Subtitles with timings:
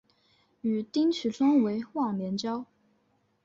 [0.61, 2.65] 与丁取忠为忘年交。